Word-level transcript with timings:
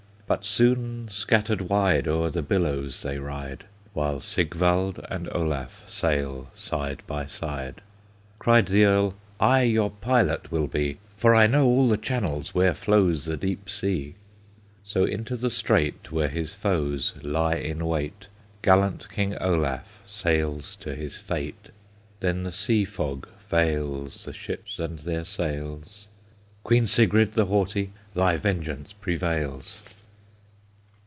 But 0.27 0.45
soon 0.45 1.09
scattered 1.09 1.59
wide 1.59 2.07
O'er 2.07 2.29
the 2.31 2.41
billows 2.41 3.01
they 3.01 3.19
ride, 3.19 3.65
While 3.91 4.21
Sigvald 4.21 5.05
and 5.09 5.27
Olaf 5.35 5.83
Sail 5.87 6.49
side 6.53 7.03
by 7.05 7.25
side. 7.25 7.81
Cried 8.39 8.67
the 8.67 8.85
Earl: 8.85 9.09
"Follow 9.09 9.11
me! 9.11 9.53
I 9.53 9.61
your 9.63 9.89
pilot 9.91 10.49
will 10.49 10.67
be, 10.67 10.99
For 11.17 11.35
I 11.35 11.47
know 11.47 11.65
all 11.65 11.89
the 11.89 11.97
channels 11.97 12.55
Where 12.55 12.73
flows 12.73 13.25
the 13.25 13.35
deep 13.35 13.69
sea!" 13.69 14.15
So 14.85 15.03
into 15.03 15.35
the 15.35 15.49
strait 15.49 16.13
Where 16.13 16.29
his 16.29 16.53
foes 16.53 17.11
lie 17.21 17.55
in 17.55 17.85
wait, 17.85 18.27
Gallant 18.61 19.09
King 19.09 19.35
Olaf 19.37 20.01
Sails 20.05 20.77
to 20.77 20.95
his 20.95 21.17
fate! 21.17 21.71
Then 22.21 22.43
the 22.43 22.53
sea 22.53 22.85
fog 22.85 23.27
veils 23.49 24.23
The 24.23 24.31
ships 24.31 24.79
and 24.79 24.99
their 24.99 25.25
sails; 25.25 26.07
Queen 26.63 26.87
Sigrid 26.87 27.33
the 27.33 27.47
Haughty, 27.47 27.91
Thy 28.13 28.37
vengeance 28.37 28.93
prevails! 28.93 29.81